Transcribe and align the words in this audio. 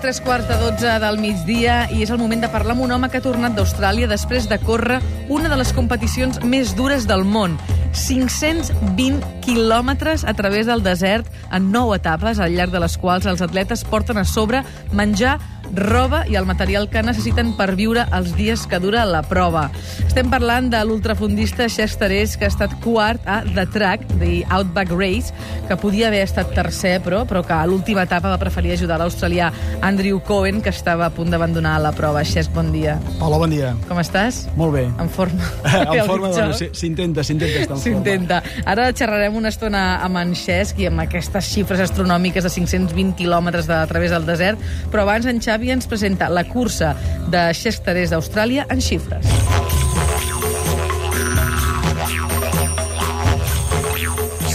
a 0.00 0.02
tres 0.02 0.20
quarts 0.24 0.48
de 0.48 0.56
dotze 0.56 0.92
del 1.02 1.18
migdia 1.20 1.82
i 1.92 1.98
és 2.00 2.08
el 2.08 2.16
moment 2.16 2.40
de 2.40 2.48
parlar 2.48 2.72
amb 2.72 2.86
un 2.86 2.92
home 2.94 3.10
que 3.12 3.18
ha 3.20 3.24
tornat 3.24 3.52
d'Austràlia 3.52 4.08
després 4.08 4.46
de 4.48 4.56
córrer 4.62 4.96
una 5.28 5.50
de 5.52 5.58
les 5.60 5.74
competicions 5.76 6.38
més 6.40 6.72
dures 6.78 7.04
del 7.04 7.26
món. 7.28 7.58
520 7.92 9.20
quilòmetres 9.44 10.24
a 10.24 10.32
través 10.38 10.70
del 10.70 10.80
desert 10.86 11.28
en 11.52 11.68
nou 11.74 11.92
etapes, 11.92 12.40
al 12.40 12.56
llarg 12.56 12.72
de 12.72 12.80
les 12.80 12.96
quals 12.96 13.28
els 13.28 13.44
atletes 13.44 13.84
porten 13.84 14.16
a 14.16 14.24
sobre 14.24 14.62
menjar 14.96 15.36
roba 15.74 16.24
i 16.28 16.36
el 16.36 16.46
material 16.46 16.88
que 16.90 17.02
necessiten 17.04 17.52
per 17.58 17.74
viure 17.78 18.04
els 18.16 18.34
dies 18.36 18.66
que 18.66 18.80
dura 18.82 19.04
la 19.08 19.22
prova. 19.26 19.68
Estem 20.04 20.30
parlant 20.32 20.70
de 20.72 20.80
l'ultrafundista 20.84 21.68
Xestarés, 21.70 22.36
que 22.36 22.46
ha 22.48 22.50
estat 22.50 22.74
quart 22.84 23.22
a 23.30 23.40
The 23.46 23.66
Track, 23.70 24.06
The 24.18 24.42
Outback 24.50 24.90
Race, 24.90 25.34
que 25.68 25.76
podia 25.78 26.08
haver 26.08 26.22
estat 26.26 26.50
tercer, 26.56 26.98
però, 27.04 27.22
però 27.28 27.44
que 27.46 27.54
a 27.54 27.66
l'última 27.70 28.04
etapa 28.08 28.32
va 28.32 28.40
preferir 28.40 28.74
ajudar 28.74 28.98
l'australià 29.00 29.52
Andrew 29.86 30.20
Cohen, 30.26 30.60
que 30.64 30.72
estava 30.74 31.06
a 31.06 31.14
punt 31.14 31.30
d'abandonar 31.30 31.76
la 31.82 31.92
prova. 31.96 32.24
Xesc, 32.26 32.52
bon 32.54 32.72
dia. 32.74 32.98
Hola, 33.20 33.38
bon 33.38 33.54
dia. 33.54 33.72
Com 33.88 34.02
estàs? 34.02 34.42
Molt 34.58 34.74
bé. 34.74 34.86
En 34.98 35.08
forma. 35.08 35.50
en 35.86 36.04
forma, 36.08 36.32
doncs, 36.34 36.64
s'intenta, 36.76 37.24
s'intenta 37.26 37.64
estar 37.64 37.78
en 37.78 37.82
forma. 37.82 37.84
S'intenta. 37.86 38.42
Ara 38.70 38.90
xerrarem 38.96 39.38
una 39.38 39.54
estona 39.54 39.84
amb 40.04 40.20
en 40.20 40.34
Xesc 40.38 40.82
i 40.82 40.90
amb 40.90 41.04
aquestes 41.06 41.52
xifres 41.54 41.84
astronòmiques 41.86 42.46
de 42.46 42.52
520 42.58 43.14
quilòmetres 43.20 43.70
de, 43.70 43.78
a 43.78 43.86
través 43.90 44.10
del 44.14 44.26
desert, 44.26 44.60
però 44.90 45.06
abans 45.06 45.28
en 45.30 45.40
Xavi 45.40 45.59
Xavi 45.60 45.74
ens 45.74 45.84
presenta 45.84 46.30
la 46.32 46.46
cursa 46.48 46.94
de 47.28 47.40
Xestarers 47.52 48.14
d'Austràlia 48.14 48.64
en 48.72 48.80
xifres. 48.80 49.26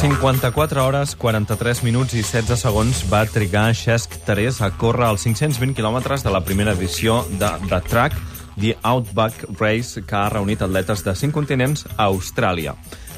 ...54 0.01 0.81
hores, 0.81 1.13
43 1.17 1.83
minuts 1.85 2.17
i 2.17 2.23
16 2.25 2.65
segons 2.65 3.03
va 3.09 3.23
trigar 3.29 3.67
Xesc 3.77 4.17
Terés 4.25 4.59
a 4.65 4.71
córrer 4.73 5.11
els 5.11 5.25
520 5.25 5.77
quilòmetres 5.77 6.25
de 6.25 6.33
la 6.33 6.41
primera 6.45 6.73
edició 6.73 7.21
de 7.37 7.53
The 7.69 7.81
Track, 7.85 8.17
The 8.57 8.75
Outback 8.81 9.45
Race, 9.61 10.01
que 10.01 10.17
ha 10.17 10.29
reunit 10.33 10.65
atletes 10.65 11.05
de 11.05 11.13
5 11.13 11.33
continents 11.37 11.85
a 11.97 12.09
Austràlia. 12.09 12.73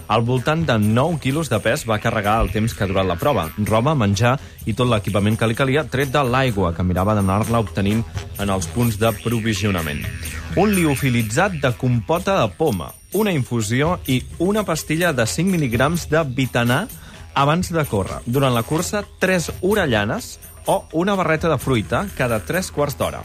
Al 0.08 0.22
voltant 0.24 0.64
de 0.66 0.78
9 0.80 1.20
quilos 1.20 1.50
de 1.52 1.60
pes 1.60 1.84
va 1.90 2.00
carregar 2.00 2.38
el 2.40 2.52
temps 2.54 2.72
que 2.74 2.86
ha 2.86 2.88
durat 2.88 3.08
la 3.08 3.18
prova. 3.20 3.50
Roba, 3.68 3.92
menjar 3.92 4.38
i 4.66 4.74
tot 4.74 4.88
l'equipament 4.88 5.36
que 5.36 5.50
li 5.52 5.58
calia, 5.58 5.84
tret 5.84 6.14
de 6.14 6.24
l'aigua, 6.24 6.72
que 6.74 6.86
mirava 6.88 7.16
d'anar-la 7.18 7.60
obtenint 7.60 8.06
en 8.40 8.54
els 8.54 8.70
punts 8.72 8.96
de 9.02 9.12
provisionament. 9.20 10.06
Un 10.56 10.72
liofilitzat 10.78 11.60
de 11.60 11.74
compota 11.76 12.40
de 12.40 12.48
poma, 12.56 12.94
una 13.20 13.36
infusió 13.36 13.98
i 14.08 14.22
una 14.40 14.64
pastilla 14.64 15.12
de 15.12 15.28
5 15.28 15.52
mil·ligrams 15.52 16.08
de 16.08 16.24
vitanà 16.40 16.86
abans 17.36 17.70
de 17.76 17.84
córrer. 17.86 18.24
Durant 18.26 18.56
la 18.56 18.64
cursa, 18.64 19.04
3 19.20 19.52
orellanes 19.62 20.38
o 20.68 20.86
una 20.94 21.16
barreta 21.20 21.52
de 21.52 21.60
fruita 21.60 22.08
cada 22.16 22.40
3 22.40 22.72
quarts 22.72 22.96
d'hora 23.00 23.24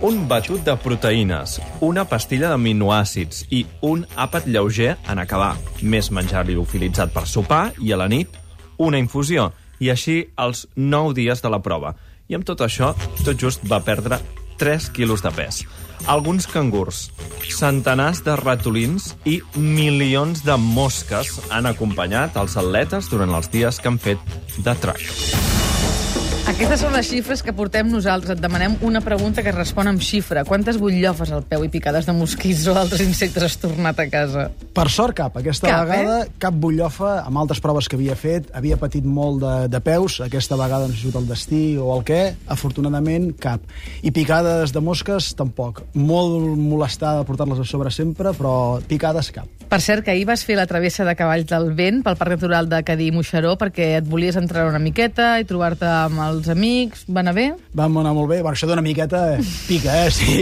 un 0.00 0.28
batut 0.28 0.62
de 0.62 0.74
proteïnes, 0.78 1.56
una 1.82 2.04
pastilla 2.06 2.52
d'aminoàcids 2.52 3.48
i 3.50 3.64
un 3.82 4.04
àpat 4.16 4.46
lleuger 4.46 4.92
en 5.10 5.18
acabar. 5.18 5.56
Més 5.82 6.12
menjar 6.14 6.44
liofilitzat 6.46 7.10
per 7.14 7.26
sopar 7.26 7.72
i 7.82 7.92
a 7.92 7.98
la 7.98 8.06
nit 8.10 8.36
una 8.78 9.00
infusió. 9.00 9.50
I 9.82 9.90
així 9.90 10.20
els 10.38 10.66
9 10.76 11.14
dies 11.18 11.42
de 11.42 11.50
la 11.50 11.62
prova. 11.62 11.94
I 12.28 12.38
amb 12.38 12.46
tot 12.46 12.62
això, 12.62 12.92
tot 13.24 13.38
just 13.38 13.64
va 13.66 13.80
perdre 13.82 14.20
3 14.58 14.90
quilos 14.94 15.22
de 15.22 15.32
pes. 15.34 15.64
Alguns 16.06 16.46
cangurs, 16.46 17.08
centenars 17.50 18.22
de 18.26 18.36
ratolins 18.38 19.14
i 19.26 19.40
milions 19.56 20.44
de 20.46 20.54
mosques 20.62 21.40
han 21.50 21.66
acompanyat 21.66 22.38
els 22.38 22.54
atletes 22.58 23.10
durant 23.10 23.34
els 23.34 23.50
dies 23.50 23.82
que 23.82 23.90
han 23.90 23.98
fet 23.98 24.38
de 24.62 24.78
track. 24.78 26.17
Aquestes 26.58 26.80
són 26.82 26.90
les 26.90 27.06
xifres 27.06 27.38
que 27.46 27.52
portem 27.54 27.86
nosaltres. 27.86 28.34
Et 28.34 28.40
demanem 28.42 28.72
una 28.82 28.98
pregunta 28.98 29.44
que 29.46 29.52
es 29.52 29.54
respon 29.54 29.86
amb 29.86 30.02
xifra. 30.02 30.42
Quantes 30.42 30.80
butllofes 30.82 31.30
al 31.30 31.44
peu 31.46 31.62
i 31.62 31.70
picades 31.70 32.08
de 32.08 32.14
mosquits 32.18 32.64
o 32.66 32.74
altres 32.74 33.04
insectes 33.04 33.46
has 33.46 33.54
tornat 33.62 34.02
a 34.02 34.08
casa? 34.10 34.48
Per 34.78 34.90
sort, 34.94 35.16
cap. 35.18 35.34
Aquesta 35.40 35.66
cap, 35.66 35.88
vegada, 35.88 36.20
eh? 36.22 36.32
cap 36.38 36.54
butllofa. 36.54 37.16
Amb 37.26 37.40
altres 37.42 37.58
proves 37.64 37.88
que 37.90 37.98
havia 37.98 38.14
fet, 38.18 38.46
havia 38.54 38.78
patit 38.78 39.02
molt 39.02 39.42
de, 39.42 39.54
de 39.72 39.80
peus. 39.82 40.20
Aquesta 40.22 40.54
vegada 40.60 40.86
no 40.86 40.94
sé 40.94 41.08
si 41.08 41.18
el 41.18 41.26
destí 41.26 41.62
o 41.82 41.90
el 41.96 42.04
què. 42.06 42.20
Afortunadament, 42.54 43.32
cap. 43.42 43.64
I 44.06 44.14
picades 44.14 44.74
de 44.74 44.82
mosques, 44.84 45.32
tampoc. 45.38 45.82
Molt 45.98 46.54
molestada 46.62 47.26
portar-les 47.26 47.64
a 47.64 47.66
sobre 47.66 47.90
sempre, 47.90 48.30
però 48.38 48.78
picades, 48.86 49.32
cap. 49.34 49.50
Per 49.68 49.80
cert, 49.84 50.00
que 50.06 50.14
ahir 50.14 50.24
vas 50.24 50.46
fer 50.48 50.54
la 50.56 50.64
travessa 50.64 51.04
de 51.04 51.12
cavalls 51.18 51.44
del 51.50 51.72
vent 51.76 51.98
pel 52.06 52.16
Parc 52.16 52.38
Natural 52.38 52.70
de 52.70 52.78
Cadí 52.86 53.10
i 53.10 53.12
Moixeró 53.12 53.50
perquè 53.60 53.90
et 53.98 54.06
volies 54.08 54.38
entrar 54.40 54.64
una 54.70 54.80
miqueta 54.80 55.34
i 55.42 55.44
trobar-te 55.48 55.84
amb 55.90 56.22
els 56.24 56.48
amics. 56.54 57.02
Va 57.12 57.20
anar 57.20 57.34
bé? 57.36 57.50
Vam 57.76 57.98
anar 58.00 58.14
molt 58.16 58.30
bé. 58.30 58.38
Bueno, 58.40 58.54
això 58.54 58.70
d'una 58.70 58.84
miqueta 58.84 59.26
pica, 59.68 59.98
eh? 60.06 60.14
Sí, 60.14 60.38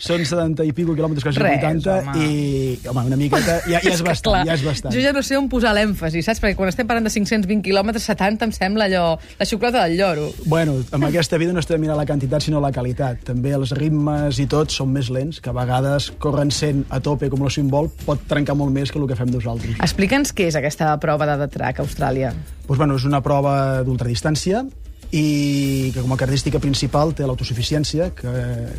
són 0.00 0.24
70 0.24 0.64
i 0.64 0.72
pico 0.72 0.96
quilòmetres, 0.96 1.26
quasi 1.26 1.42
Res, 1.42 1.58
80, 1.60 1.98
home. 1.98 2.24
i, 2.24 2.78
home, 2.88 3.04
una 3.12 3.20
miqueta 3.20 3.58
ja, 3.72 3.80
ja 3.82 3.92
és, 3.96 4.02
bastant, 4.04 4.30
clar, 4.30 4.42
ja 4.48 4.56
és 4.58 4.64
bastant. 4.66 4.94
Jo 4.94 5.02
ja 5.04 5.12
no 5.16 5.22
sé 5.26 5.38
on 5.38 5.48
posar 5.52 5.74
l'èmfasi, 5.76 6.22
saps? 6.24 6.42
Perquè 6.42 6.58
quan 6.58 6.72
estem 6.72 6.88
parlant 6.88 7.08
de 7.08 7.12
520 7.14 7.64
quilòmetres, 7.66 8.06
70 8.12 8.48
em 8.48 8.54
sembla 8.56 8.88
allò... 8.90 9.04
La 9.40 9.48
xocolata 9.48 9.86
del 9.86 9.96
lloro. 9.98 10.28
Bueno, 10.46 10.76
amb 10.94 11.08
aquesta 11.08 11.38
vida 11.40 11.54
no 11.54 11.62
estem 11.62 11.80
mirant 11.82 11.98
la 11.98 12.06
quantitat, 12.08 12.44
sinó 12.44 12.60
la 12.62 12.72
qualitat. 12.74 13.24
També 13.26 13.54
els 13.56 13.74
ritmes 13.78 14.38
i 14.42 14.46
tot 14.50 14.74
són 14.74 14.92
més 14.94 15.10
lents, 15.12 15.40
que 15.42 15.52
a 15.52 15.56
vegades 15.56 16.10
corren 16.22 16.52
100 16.52 16.86
a 16.92 17.00
tope, 17.04 17.30
com 17.32 17.44
la 17.44 17.52
Swimball, 17.52 17.90
pot 18.06 18.22
trencar 18.30 18.56
molt 18.58 18.74
més 18.74 18.92
que 18.92 19.00
el 19.00 19.08
que 19.10 19.18
fem 19.18 19.32
nosaltres. 19.32 19.80
Explica'ns 19.82 20.34
què 20.36 20.50
és 20.52 20.58
aquesta 20.58 20.92
prova 21.02 21.28
de 21.36 21.48
track 21.50 21.80
a 21.80 21.86
Austràlia. 21.86 22.34
Pues, 22.66 22.78
bueno, 22.78 22.96
és 22.96 23.08
una 23.08 23.22
prova 23.24 23.82
d'ultradistància 23.86 24.64
i 25.12 25.90
que 25.92 26.00
com 26.00 26.12
a 26.14 26.16
característica 26.16 26.58
principal 26.58 27.12
té 27.12 27.26
l'autosuficiència, 27.28 28.08
que, 28.16 28.30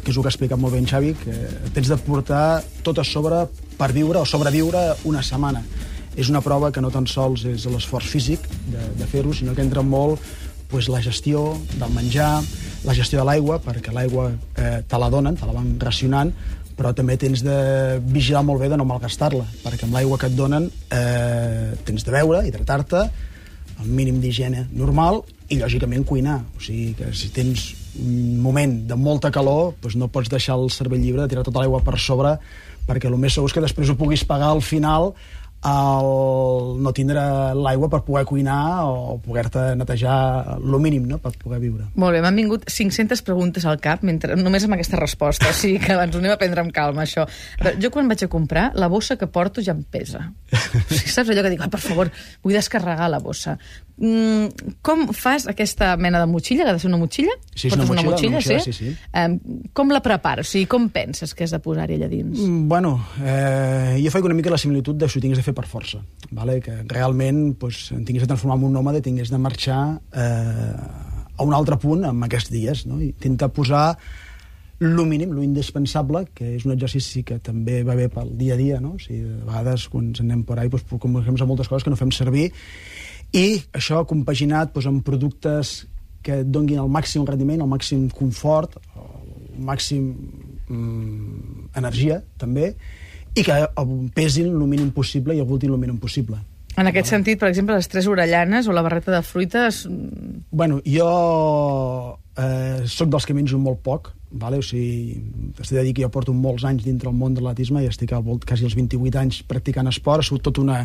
que 0.02 0.10
és 0.10 0.16
el 0.18 0.24
que 0.24 0.30
ha 0.30 0.34
explicat 0.34 0.58
molt 0.58 0.74
bé 0.74 0.80
en 0.82 0.88
Xavi, 0.90 1.14
que 1.20 1.36
tens 1.76 1.92
de 1.92 1.98
portar 2.02 2.64
tot 2.82 2.98
a 2.98 3.06
sobre 3.06 3.44
per 3.78 3.92
viure 3.94 4.18
o 4.18 4.26
sobreviure 4.26 4.82
una 5.06 5.22
setmana. 5.22 5.62
És 6.18 6.30
una 6.34 6.42
prova 6.46 6.72
que 6.74 6.82
no 6.82 6.90
tan 6.94 7.06
sols 7.10 7.46
és 7.50 7.68
l'esforç 7.70 8.10
físic 8.10 8.48
de, 8.66 8.82
de 8.98 9.10
fer-ho, 9.10 9.34
sinó 9.34 9.54
que 9.54 9.62
entra 9.62 9.86
molt 9.86 10.22
pues, 10.74 10.90
la 10.90 11.02
gestió 11.06 11.52
del 11.78 11.94
menjar, 11.94 12.42
la 12.84 12.96
gestió 12.98 13.22
de 13.22 13.28
l'aigua, 13.30 13.60
perquè 13.62 13.94
l'aigua 13.94 14.32
eh, 14.58 14.82
te 14.90 15.00
la 15.00 15.10
donen, 15.14 15.38
te 15.38 15.46
la 15.46 15.54
van 15.54 15.76
racionant, 15.82 16.34
però 16.74 16.96
també 16.98 17.20
tens 17.22 17.44
de 17.46 18.00
vigilar 18.10 18.42
molt 18.46 18.64
bé 18.64 18.72
de 18.74 18.82
no 18.82 18.90
malgastar-la, 18.90 19.46
perquè 19.62 19.86
amb 19.86 19.94
l'aigua 19.94 20.18
que 20.18 20.32
et 20.32 20.38
donen 20.38 20.66
eh, 20.90 21.78
tens 21.86 22.06
de 22.06 22.16
beure, 22.18 22.42
hidratar-te, 22.50 23.06
el 23.84 23.90
mínim 23.92 24.20
d'higiene 24.24 24.68
normal 24.72 25.22
i, 25.50 25.60
lògicament, 25.60 26.06
cuinar. 26.08 26.40
O 26.58 26.64
sigui 26.64 26.94
que 26.98 27.12
si 27.16 27.30
tens 27.36 27.74
un 28.00 28.40
moment 28.42 28.80
de 28.90 28.98
molta 28.98 29.32
calor, 29.32 29.76
doncs 29.84 29.98
no 30.00 30.10
pots 30.10 30.32
deixar 30.32 30.58
el 30.58 30.72
cervell 30.74 31.04
llibre 31.04 31.24
de 31.24 31.34
tirar 31.34 31.46
tota 31.46 31.62
l'aigua 31.62 31.84
per 31.86 32.00
sobre 32.02 32.38
perquè 32.88 33.08
el 33.08 33.20
més 33.20 33.36
segur 33.36 33.48
és 33.48 33.56
que 33.56 33.64
després 33.64 33.92
ho 33.92 34.00
puguis 34.00 34.26
pagar 34.28 34.50
al 34.52 34.64
final 34.66 35.14
el 35.64 36.82
no 36.84 36.92
tindre 36.96 37.22
l'aigua 37.56 37.88
per 37.92 38.02
poder 38.04 38.26
cuinar 38.28 38.84
o 38.90 39.18
poder-te 39.24 39.74
netejar 39.80 40.58
el 40.58 40.80
mínim 40.84 41.06
no? 41.08 41.20
per 41.24 41.32
poder 41.40 41.62
viure. 41.62 41.88
Molt 42.00 42.16
bé, 42.16 42.22
m'han 42.26 42.40
vingut 42.40 42.68
500 42.68 43.24
preguntes 43.26 43.68
al 43.70 43.80
cap 43.84 44.04
mentre, 44.04 44.36
només 44.40 44.66
amb 44.68 44.76
aquesta 44.78 45.00
resposta, 45.00 45.50
o 45.50 45.56
sigui 45.56 45.80
que 45.84 45.96
ens 45.96 46.16
ho 46.16 46.22
anem 46.22 46.36
a 46.36 46.40
prendre 46.42 46.66
amb 46.66 46.76
calma, 46.76 47.06
això. 47.08 47.26
Però 47.62 47.76
jo 47.80 47.94
quan 47.94 48.12
vaig 48.12 48.26
a 48.26 48.32
comprar, 48.32 48.70
la 48.76 48.92
bossa 48.92 49.18
que 49.20 49.30
porto 49.32 49.64
ja 49.64 49.76
em 49.76 49.84
pesa. 49.84 50.26
O 50.54 50.84
sigui, 50.90 51.16
saps 51.16 51.32
allò 51.32 51.46
que 51.46 51.56
dic, 51.56 51.66
per 51.72 51.82
favor, 51.84 52.12
vull 52.44 52.60
descarregar 52.60 53.10
la 53.12 53.22
bossa. 53.24 53.58
Mm, 53.94 54.74
com 54.82 55.04
fas 55.14 55.46
aquesta 55.46 55.92
mena 56.02 56.18
de 56.24 56.26
motxilla, 56.26 56.64
que 56.66 56.72
ha 56.72 56.74
de 56.74 56.82
ser 56.82 56.90
una 56.90 56.98
motxilla? 56.98 57.36
Sí, 57.54 57.68
és 57.68 57.76
una 57.76 57.86
Portes 57.86 58.06
motxilla, 58.08 58.32
una 58.32 58.40
motxilla, 58.40 58.60
sí? 58.64 58.74
sí, 58.74 58.90
sí. 58.90 58.96
Um, 59.14 59.38
com 59.78 59.94
la 59.94 60.02
prepares? 60.02 60.50
O 60.50 60.52
sigui, 60.56 60.66
com 60.72 60.88
penses 60.94 61.36
que 61.38 61.46
has 61.46 61.54
de 61.54 61.62
posar-hi 61.62 62.00
allà 62.00 62.10
dins? 62.10 62.42
Mm, 62.42 62.68
Bueno, 62.72 62.96
eh, 63.22 64.00
jo 64.02 64.10
faig 64.10 64.26
una 64.26 64.38
mica 64.38 64.50
la 64.50 64.58
similitud 64.58 64.98
de 64.98 65.10
si 65.10 65.20
ho 65.20 65.22
tingués 65.22 65.38
de 65.38 65.46
fer 65.46 65.54
per 65.54 65.68
força, 65.70 66.02
vale? 66.32 66.60
que 66.64 66.80
realment 66.90 67.54
pues, 67.60 67.92
em 67.94 68.02
tingués 68.04 68.26
de 68.26 68.32
transformar 68.34 68.58
en 68.58 68.68
un 68.72 68.78
nòmade, 68.80 69.04
tingués 69.06 69.30
de 69.30 69.38
marxar 69.38 70.00
eh, 70.12 70.76
a 71.38 71.44
un 71.46 71.54
altre 71.54 71.78
punt 71.78 72.06
en 72.10 72.26
aquests 72.26 72.50
dies, 72.50 72.88
no? 72.90 73.00
i 73.02 73.12
intentar 73.14 73.54
posar 73.54 73.98
lo 74.80 75.06
mínim, 75.06 75.32
lo 75.32 75.44
indispensable, 75.44 76.26
que 76.34 76.56
és 76.58 76.66
un 76.66 76.74
exercici 76.74 77.22
que 77.24 77.38
també 77.40 77.84
va 77.88 77.96
bé 77.96 78.10
pel 78.12 78.34
dia 78.38 78.58
a 78.58 78.60
dia, 78.60 78.80
no? 78.84 78.98
O 78.98 79.00
sigui, 79.00 79.22
a 79.24 79.46
vegades 79.48 79.86
quan 79.88 80.10
ens 80.10 80.20
anem 80.20 80.42
por 80.44 80.60
ahí 80.60 80.68
doncs, 80.68 80.84
comencem 81.00 81.38
a 81.40 81.48
moltes 81.48 81.70
coses 81.72 81.86
que 81.86 81.94
no 81.94 82.00
fem 82.00 82.12
servir, 82.12 82.50
i 83.34 83.48
això 83.74 84.04
compaginat 84.06 84.74
doncs, 84.74 84.88
amb 84.90 85.04
productes 85.06 85.74
que 86.24 86.40
et 86.44 86.50
donguin 86.50 86.80
el 86.80 86.90
màxim 86.92 87.26
rendiment, 87.28 87.62
el 87.66 87.70
màxim 87.70 88.06
confort, 88.14 88.78
el 88.96 89.66
màxim 89.68 90.14
mm, 90.70 91.70
energia, 91.82 92.22
també, 92.40 92.74
i 93.34 93.44
que 93.44 93.60
pesin 94.16 94.52
el 94.54 94.68
mínim 94.70 94.94
possible 94.96 95.36
i 95.36 95.42
aguantin 95.42 95.74
el 95.74 95.82
mínim 95.82 95.98
possible. 96.00 96.38
En 96.78 96.90
aquest 96.90 97.12
sentit, 97.12 97.38
per 97.42 97.50
exemple, 97.52 97.76
les 97.78 97.90
tres 97.90 98.08
orellanes 98.10 98.68
o 98.68 98.74
la 98.74 98.82
barreta 98.82 99.12
de 99.14 99.22
fruites... 99.22 99.84
Bueno, 100.50 100.80
jo 100.86 101.10
eh, 102.38 102.84
sóc 102.90 103.12
dels 103.12 103.26
que 103.28 103.36
menjo 103.36 103.60
molt 103.62 103.82
poc, 103.86 104.12
vale? 104.32 104.58
o 104.58 104.66
sigui, 104.66 105.20
estic 105.60 105.78
de 105.78 105.84
dir 105.86 105.94
que 105.94 106.06
jo 106.06 106.12
porto 106.14 106.34
molts 106.34 106.66
anys 106.66 106.86
dintre 106.86 107.12
el 107.12 107.18
món 107.18 107.36
de 107.36 107.44
l'atletisme 107.44 107.84
i 107.84 107.90
estic 107.90 108.14
al 108.14 108.26
volt 108.26 108.48
quasi 108.50 108.66
els 108.68 108.78
28 108.78 109.22
anys 109.22 109.44
practicant 109.50 109.90
esport, 109.92 110.24
ha 110.24 110.28
sigut 110.28 110.46
tota 110.50 110.64
una, 110.64 110.80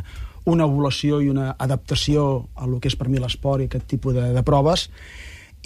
una 0.47 0.69
evolució 0.69 1.23
i 1.25 1.33
una 1.33 1.55
adaptació 1.59 2.49
a 2.55 2.69
lo 2.69 2.81
que 2.81 2.93
és 2.93 2.99
per 2.99 3.09
mi 3.09 3.21
l'esport 3.23 3.65
i 3.65 3.71
aquest 3.71 3.89
tipus 3.89 4.17
de, 4.17 4.31
de 4.37 4.45
proves, 4.45 4.89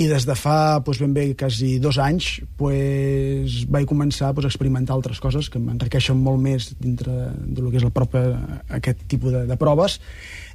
i 0.00 0.06
des 0.08 0.25
de 0.25 0.34
fa 0.38 0.81
doncs, 0.81 1.02
ben 1.02 1.12
bé 1.12 1.26
quasi 1.37 1.75
dos 1.82 1.99
anys 2.00 2.38
doncs, 2.56 3.58
vaig 3.69 3.84
començar 3.90 4.32
doncs, 4.32 4.46
a 4.49 4.52
experimentar 4.52 4.96
altres 4.96 5.20
coses 5.20 5.50
que 5.52 5.61
m'enriqueixen 5.61 6.17
molt 6.17 6.40
més 6.40 6.70
dintre 6.81 7.29
del 7.44 7.69
que 7.69 7.76
és 7.76 7.84
el 7.84 7.93
propi, 7.93 8.23
aquest 8.73 9.05
tipus 9.11 9.34
de, 9.34 9.44
de 9.50 9.58
proves. 9.61 9.99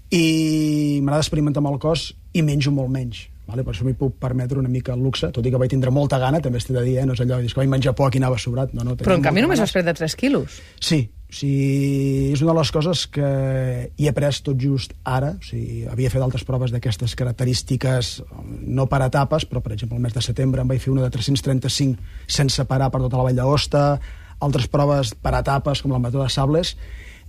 I 0.09 1.03
m'agrada 1.03 1.21
experimentar 1.21 1.61
amb 1.61 1.75
el 1.75 1.81
cos 1.83 2.13
i 2.33 2.41
menjo 2.41 2.71
molt 2.73 2.89
menys 2.89 3.27
Vale? 3.47 3.63
Per 3.63 3.71
això 3.71 3.85
m'hi 3.87 3.95
puc 3.95 4.17
permetre 4.19 4.59
una 4.59 4.69
mica 4.71 4.91
el 4.93 5.03
luxe, 5.03 5.29
tot 5.31 5.45
i 5.45 5.51
que 5.53 5.59
vaig 5.59 5.71
tindre 5.71 5.91
molta 5.93 6.19
gana, 6.19 6.41
també 6.43 6.59
estic 6.59 6.75
de 6.75 6.83
dir, 6.83 6.97
eh? 6.99 7.05
no 7.07 7.15
és 7.15 7.21
allò, 7.23 7.39
que 7.39 7.61
vaig 7.61 7.69
menjar 7.71 7.95
poc 7.95 8.17
i 8.17 8.19
anava 8.19 8.39
sobrat. 8.41 8.73
No, 8.75 8.83
no, 8.83 8.97
Però 8.99 9.15
en 9.15 9.23
canvi 9.23 9.45
només 9.45 9.61
vas 9.63 9.71
perdre 9.71 9.95
3 9.95 10.17
quilos. 10.19 10.59
Sí, 10.83 11.05
o 11.27 11.35
sigui, 11.35 12.33
és 12.33 12.43
una 12.43 12.53
de 12.53 12.57
les 12.59 12.71
coses 12.71 13.05
que 13.11 13.29
hi 13.95 14.07
he 14.07 14.13
pres 14.15 14.41
tot 14.43 14.59
just 14.59 14.93
ara. 15.03 15.33
O 15.35 15.47
sigui, 15.47 15.81
havia 15.87 16.11
fet 16.11 16.23
altres 16.23 16.43
proves 16.47 16.75
d'aquestes 16.75 17.15
característiques, 17.19 18.11
no 18.63 18.87
per 18.91 19.01
etapes, 19.07 19.47
però, 19.47 19.63
per 19.63 19.75
exemple, 19.75 19.99
el 19.99 20.03
mes 20.03 20.15
de 20.15 20.23
setembre 20.23 20.63
em 20.63 20.71
vaig 20.71 20.83
fer 20.83 20.93
una 20.93 21.03
de 21.03 21.11
335 21.11 21.99
sense 22.27 22.67
parar 22.67 22.91
per 22.91 23.03
tota 23.03 23.19
la 23.19 23.27
Vall 23.27 23.39
d'Aosta, 23.39 23.83
altres 24.43 24.67
proves 24.71 25.15
per 25.19 25.35
etapes, 25.39 25.81
com 25.83 25.95
la 25.95 26.03
Mató 26.03 26.23
de 26.23 26.29
Sables, 26.31 26.75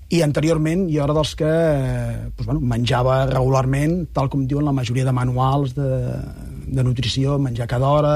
i 0.09 0.23
anteriorment 0.25 0.87
jo 0.89 1.03
era 1.05 1.17
dels 1.17 1.35
que 1.37 1.49
doncs, 1.49 2.47
bueno, 2.47 2.63
menjava 2.65 3.27
regularment, 3.29 4.07
tal 4.17 4.31
com 4.33 4.47
diuen 4.49 4.65
la 4.65 4.73
majoria 4.73 5.05
de 5.05 5.13
manuals 5.13 5.75
de, 5.77 5.91
de 6.65 6.85
nutrició, 6.87 7.37
menjar 7.43 7.69
cada 7.69 7.91
hora, 7.93 8.15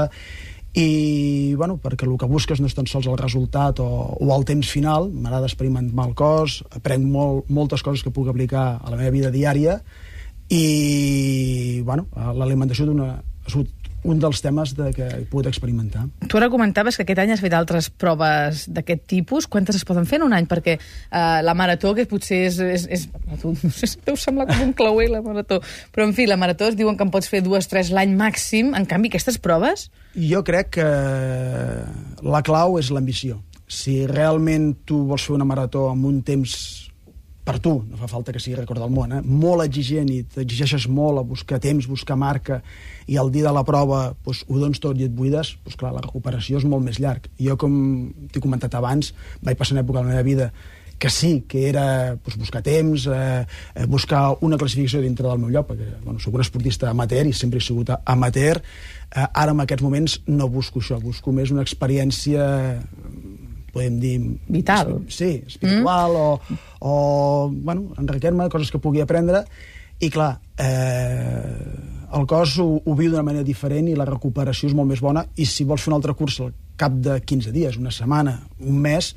i 0.73 1.53
bueno, 1.53 1.77
perquè 1.77 2.07
el 2.07 2.15
que 2.17 2.29
busques 2.29 2.57
no 2.57 2.65
és 2.65 2.73
tan 2.73 2.87
sols 2.89 3.05
el 3.05 3.19
resultat 3.19 3.77
o, 3.83 3.87
o 4.17 4.29
el 4.33 4.45
temps 4.49 4.71
final, 4.73 5.11
m'agrada 5.13 5.45
experimentar 5.45 6.07
el 6.09 6.15
cos, 6.17 6.63
aprenc 6.73 7.05
molt, 7.05 7.45
moltes 7.53 7.85
coses 7.85 8.01
que 8.01 8.13
puc 8.13 8.31
aplicar 8.31 8.79
a 8.81 8.89
la 8.89 8.97
meva 8.97 9.13
vida 9.13 9.29
diària. 9.29 9.77
I 10.49 11.81
bueno, 11.85 12.07
l'alimentació 12.17 12.89
d'una 12.89 13.19
un 14.03 14.19
dels 14.19 14.41
temes 14.43 14.73
de 14.75 14.89
que 14.95 15.07
he 15.07 15.23
pogut 15.31 15.47
experimentar. 15.49 16.05
Tu 16.27 16.37
ara 16.37 16.49
comentaves 16.51 16.97
que 16.97 17.05
aquest 17.05 17.21
any 17.23 17.33
has 17.33 17.43
fet 17.43 17.55
altres 17.55 17.89
proves 17.89 18.65
d'aquest 18.71 19.05
tipus. 19.09 19.47
Quantes 19.47 19.79
es 19.79 19.87
poden 19.87 20.07
fer 20.09 20.19
en 20.19 20.27
un 20.27 20.35
any? 20.35 20.47
Perquè 20.49 20.77
uh, 20.77 21.39
la 21.45 21.55
marató, 21.57 21.93
que 21.95 22.05
potser 22.09 22.43
és... 22.49 22.59
és, 22.59 22.87
és 22.99 23.07
no 23.43 23.55
sé 23.71 23.89
si 23.93 24.03
deu 24.05 24.19
semblar 24.19 24.49
com 24.51 24.67
un 24.67 24.75
clauer, 24.77 25.09
la 25.13 25.23
marató. 25.25 25.61
Però, 25.95 26.07
en 26.07 26.15
fi, 26.17 26.27
la 26.29 26.37
marató 26.39 26.67
es 26.69 26.77
diuen 26.79 26.99
que 26.99 27.07
en 27.07 27.13
pots 27.13 27.31
fer 27.31 27.43
dues, 27.45 27.69
tres 27.71 27.93
l'any 27.95 28.15
màxim. 28.19 28.73
En 28.77 28.87
canvi, 28.89 29.13
aquestes 29.13 29.39
proves... 29.41 29.89
Jo 30.13 30.43
crec 30.45 30.75
que 30.75 30.87
la 32.21 32.41
clau 32.45 32.77
és 32.77 32.91
l'ambició. 32.93 33.39
Si 33.65 34.03
realment 34.05 34.73
tu 34.85 34.99
vols 35.09 35.23
fer 35.25 35.33
una 35.33 35.47
marató 35.47 35.87
amb 35.89 36.05
un 36.05 36.19
temps 36.27 36.82
per 37.43 37.57
tu, 37.59 37.73
no 37.89 37.99
fa 37.99 38.07
falta 38.07 38.31
que 38.31 38.39
sigui 38.39 38.55
record 38.55 38.79
del 38.79 38.91
món, 38.93 39.11
eh? 39.17 39.21
molt 39.23 39.65
exigent 39.65 40.07
i 40.13 40.21
t'exigeixes 40.35 40.87
molt 40.87 41.19
a 41.19 41.25
buscar 41.27 41.59
temps, 41.63 41.89
buscar 41.91 42.15
marca, 42.19 42.61
i 43.07 43.17
el 43.19 43.33
dia 43.33 43.49
de 43.49 43.55
la 43.55 43.65
prova 43.67 44.05
doncs, 44.23 44.45
ho 44.47 44.61
dones 44.61 44.79
tot 44.83 44.99
i 44.99 45.09
et 45.09 45.15
buides, 45.15 45.57
doncs 45.65 45.79
clar, 45.79 45.91
la 45.95 46.05
recuperació 46.05 46.61
és 46.61 46.67
molt 46.69 46.85
més 46.85 47.01
llarg. 47.03 47.27
Jo, 47.39 47.57
com 47.59 47.73
t'he 48.31 48.43
comentat 48.43 48.79
abans, 48.79 49.11
vaig 49.43 49.59
passar 49.59 49.75
una 49.75 49.83
època 49.83 49.99
de 49.99 50.05
la 50.07 50.15
meva 50.15 50.29
vida 50.29 50.53
que 51.03 51.09
sí, 51.09 51.43
que 51.49 51.67
era 51.67 52.15
doncs, 52.15 52.37
buscar 52.39 52.61
temps, 52.63 53.09
eh, 53.11 53.43
eh, 53.75 53.85
buscar 53.91 54.37
una 54.39 54.55
classificació 54.55 55.01
dintre 55.03 55.27
del 55.27 55.41
meu 55.41 55.51
lloc, 55.51 55.67
perquè 55.73 55.97
bueno, 56.05 56.21
soc 56.23 56.37
un 56.37 56.45
esportista 56.45 56.87
amateur 56.93 57.27
i 57.27 57.33
sempre 57.35 57.59
he 57.59 57.65
sigut 57.65 57.91
amateur. 57.91 58.61
Eh, 59.11 59.25
ara, 59.25 59.51
en 59.51 59.59
aquests 59.65 59.83
moments, 59.83 60.21
no 60.31 60.47
busco 60.47 60.79
això, 60.79 61.01
busco 61.03 61.35
més 61.35 61.51
una 61.51 61.65
experiència 61.67 62.45
podem 63.73 63.97
dir... 63.99 64.17
Vital. 64.53 64.99
Sí, 65.09 65.43
espiritual, 65.47 66.13
mm. 66.13 66.59
o, 66.79 66.89
o 66.89 67.49
bueno, 67.51 67.89
enriquir-me, 67.99 68.49
coses 68.53 68.71
que 68.71 68.81
pugui 68.81 69.01
aprendre, 69.03 69.43
i 70.03 70.09
clar, 70.13 70.35
eh, 70.61 72.13
el 72.13 72.25
cos 72.29 72.57
ho, 72.61 72.67
ho 72.85 72.95
viu 72.97 73.11
d'una 73.11 73.25
manera 73.25 73.45
diferent 73.47 73.89
i 73.89 73.97
la 73.97 74.07
recuperació 74.09 74.69
és 74.69 74.77
molt 74.77 74.91
més 74.91 75.01
bona, 75.01 75.25
i 75.35 75.47
si 75.49 75.65
vols 75.65 75.83
fer 75.83 75.93
un 75.93 75.97
altre 75.97 76.15
curs 76.17 76.39
al 76.43 76.53
cap 76.79 76.95
de 77.05 77.19
15 77.21 77.53
dies, 77.55 77.77
una 77.81 77.93
setmana, 77.93 78.37
un 78.61 78.81
mes, 78.83 79.13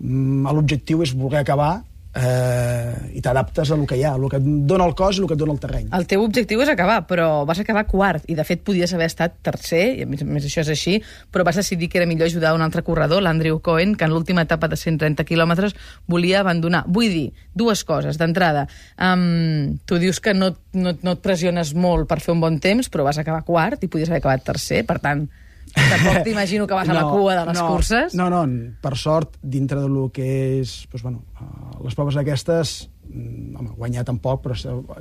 mm, 0.00 0.48
l'objectiu 0.56 1.04
és 1.06 1.14
voler 1.16 1.42
acabar 1.42 1.78
eh, 2.18 3.14
i 3.14 3.22
t'adaptes 3.22 3.70
a 3.70 3.76
el 3.76 3.86
que 3.88 3.98
hi 3.98 4.04
ha, 4.06 4.14
el 4.16 4.28
que 4.30 4.40
et 4.40 4.46
dona 4.68 4.86
el 4.88 4.94
cos 4.98 5.18
i 5.18 5.22
el 5.22 5.28
que 5.30 5.36
et 5.36 5.40
dona 5.40 5.54
el 5.54 5.60
terreny. 5.62 5.88
El 5.96 6.06
teu 6.10 6.22
objectiu 6.24 6.62
és 6.64 6.70
acabar, 6.72 7.00
però 7.08 7.44
vas 7.48 7.60
acabar 7.62 7.86
quart, 7.90 8.26
i 8.30 8.36
de 8.38 8.44
fet 8.46 8.64
podies 8.66 8.92
haver 8.94 9.08
estat 9.10 9.38
tercer, 9.46 9.84
i 9.98 10.04
a 10.04 10.10
més, 10.10 10.22
a 10.24 10.28
més 10.28 10.46
això 10.48 10.64
és 10.64 10.72
així, 10.74 10.98
però 11.32 11.46
vas 11.46 11.58
decidir 11.60 11.90
que 11.92 12.00
era 12.02 12.08
millor 12.10 12.28
ajudar 12.28 12.54
un 12.56 12.64
altre 12.66 12.84
corredor, 12.86 13.22
l'Andrew 13.24 13.60
Cohen, 13.64 13.94
que 13.98 14.08
en 14.08 14.14
l'última 14.14 14.44
etapa 14.48 14.68
de 14.68 14.78
130 14.80 15.26
quilòmetres 15.28 15.76
volia 16.06 16.42
abandonar. 16.42 16.84
Vull 16.86 17.10
dir, 17.14 17.26
dues 17.54 17.84
coses. 17.88 18.18
D'entrada, 18.18 18.66
um, 18.98 19.78
tu 19.86 19.98
dius 20.02 20.20
que 20.20 20.34
no, 20.34 20.52
no, 20.74 20.94
no 21.02 21.16
et 21.16 21.24
pressiones 21.24 21.74
molt 21.74 22.08
per 22.10 22.20
fer 22.24 22.34
un 22.34 22.42
bon 22.42 22.58
temps, 22.62 22.90
però 22.90 23.06
vas 23.06 23.18
acabar 23.20 23.44
quart 23.46 23.84
i 23.84 23.90
podies 23.90 24.10
haver 24.10 24.22
acabat 24.22 24.46
tercer, 24.52 24.84
per 24.88 24.98
tant, 25.02 25.28
Tampoc 25.74 26.22
t'imagino 26.26 26.66
que 26.66 26.76
vas 26.76 26.88
no, 26.88 26.94
a 26.94 27.00
la 27.00 27.06
cua 27.08 27.36
de 27.38 27.46
les 27.50 27.58
no, 27.58 27.68
curses. 27.72 28.14
No, 28.18 28.28
no, 28.32 28.42
per 28.82 28.94
sort, 28.96 29.38
dintre 29.42 29.80
de 29.80 29.88
lo 29.88 30.08
que 30.14 30.28
és... 30.60 30.84
Doncs, 30.92 31.04
bueno, 31.06 31.24
uh, 31.40 31.78
les 31.84 31.96
proves 31.98 32.18
aquestes, 32.20 32.76
mm, 33.08 33.56
home, 33.58 33.74
guanyar 33.78 34.06
tampoc, 34.08 34.44
però 34.44 34.56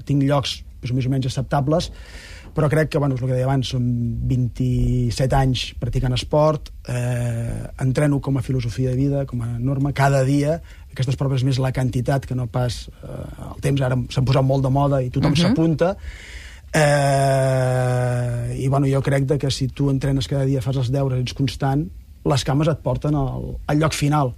tinc 0.08 0.26
llocs 0.28 0.62
doncs, 0.82 0.96
més 0.96 1.10
o 1.10 1.14
menys 1.14 1.30
acceptables, 1.32 1.92
però 2.58 2.70
crec 2.72 2.90
que, 2.94 3.02
bueno, 3.02 3.14
és 3.18 3.22
el 3.22 3.30
que 3.30 3.36
deia 3.36 3.46
abans, 3.46 3.70
són 3.76 3.86
27 4.30 5.38
anys 5.38 5.68
practicant 5.78 6.16
esport, 6.18 6.72
eh, 6.90 7.68
entreno 7.84 8.18
com 8.24 8.40
a 8.40 8.46
filosofia 8.46 8.96
de 8.96 8.98
vida, 8.98 9.26
com 9.30 9.44
a 9.46 9.52
norma, 9.60 9.94
cada 9.94 10.24
dia, 10.26 10.58
aquestes 10.90 11.20
proves 11.20 11.46
més 11.46 11.62
la 11.62 11.74
quantitat 11.76 12.26
que 12.26 12.38
no 12.38 12.48
pas 12.50 12.88
eh, 12.90 13.22
el 13.52 13.62
temps, 13.62 13.86
ara 13.86 14.00
s'han 14.10 14.26
posat 14.26 14.46
molt 14.46 14.66
de 14.66 14.74
moda 14.74 15.04
i 15.06 15.12
tothom 15.12 15.34
uh 15.34 15.36
mhm. 15.36 15.44
-huh. 15.44 15.50
s'apunta, 15.54 15.96
Eh, 16.74 17.17
I 18.68 18.72
bueno, 18.74 18.90
jo 18.92 19.00
crec 19.00 19.30
que 19.40 19.52
si 19.52 19.70
tu 19.72 19.88
entrenes 19.90 20.28
cada 20.28 20.44
dia, 20.44 20.60
fas 20.62 20.76
els 20.76 20.92
deures, 20.92 21.22
ets 21.24 21.36
constant, 21.38 21.86
les 22.28 22.44
cames 22.44 22.68
et 22.68 22.82
porten 22.84 23.16
al, 23.16 23.54
al 23.72 23.80
lloc 23.80 23.96
final 23.96 24.34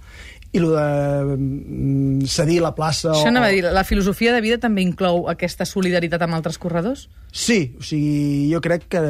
i 0.52 0.58
el 0.58 0.66
de 0.66 1.36
mm, 1.36 2.28
cedir 2.30 2.60
la 2.62 2.72
plaça... 2.74 3.12
Això 3.12 3.28
o... 3.28 3.30
anava 3.30 3.50
a 3.50 3.54
dir, 3.54 3.62
la 3.62 3.84
filosofia 3.86 4.32
de 4.34 4.42
vida 4.42 4.58
també 4.62 4.82
inclou 4.82 5.28
aquesta 5.30 5.66
solidaritat 5.66 6.22
amb 6.26 6.38
altres 6.38 6.58
corredors? 6.58 7.06
Sí, 7.30 7.76
o 7.78 7.84
sigui, 7.86 8.48
jo 8.50 8.62
crec 8.62 8.88
que 8.90 9.02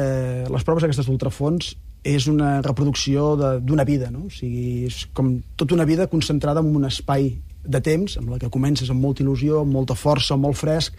les 0.45 0.67
proves 0.67 0.85
aquestes 0.85 1.09
d'ultrafons 1.09 1.73
és 2.05 2.25
una 2.29 2.59
reproducció 2.65 3.35
d'una 3.61 3.85
vida, 3.85 4.09
no? 4.13 4.27
O 4.29 4.33
sigui, 4.33 4.85
és 4.89 5.03
com 5.17 5.35
tota 5.57 5.77
una 5.77 5.85
vida 5.89 6.07
concentrada 6.09 6.61
en 6.61 6.69
un 6.77 6.85
espai 6.89 7.29
de 7.61 7.81
temps, 7.81 8.17
amb 8.17 8.33
la 8.33 8.39
que 8.41 8.49
comences 8.53 8.89
amb 8.89 9.01
molta 9.01 9.21
il·lusió, 9.25 9.61
amb 9.61 9.73
molta 9.73 9.97
força, 9.97 10.37
molt 10.37 10.57
fresc, 10.57 10.97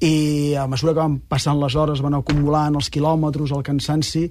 i 0.00 0.54
a 0.58 0.66
mesura 0.66 0.94
que 0.94 1.02
van 1.02 1.18
passant 1.30 1.60
les 1.60 1.76
hores, 1.76 2.02
van 2.02 2.14
acumulant 2.18 2.74
els 2.78 2.90
quilòmetres, 2.90 3.52
el 3.54 3.62
cansanci, 3.66 4.28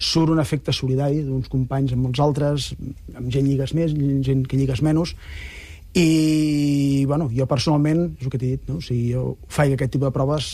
surt 0.00 0.32
un 0.32 0.40
efecte 0.40 0.72
solidari 0.72 1.20
d'uns 1.26 1.50
companys 1.52 1.92
amb 1.92 2.08
els 2.08 2.20
altres, 2.24 2.70
amb 3.14 3.28
gent 3.28 3.46
lligues 3.46 3.74
més, 3.76 3.92
gent 4.24 4.46
que 4.48 4.56
lligues 4.56 4.80
menys, 4.82 5.14
i 5.92 7.04
bueno, 7.06 7.28
jo 7.34 7.46
personalment, 7.50 8.14
és 8.18 8.26
el 8.26 8.32
que 8.32 8.38
t'he 8.38 8.54
dit, 8.54 8.68
no? 8.70 8.78
o 8.78 8.84
sigui, 8.84 9.10
jo 9.12 9.34
faig 9.50 9.74
aquest 9.74 9.92
tipus 9.96 10.08
de 10.08 10.14
proves 10.14 10.50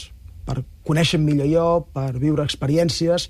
per 0.47 0.63
conèixer 0.87 1.21
millor 1.21 1.51
jo, 1.51 1.67
per 1.93 2.11
viure 2.17 2.45
experiències, 2.47 3.29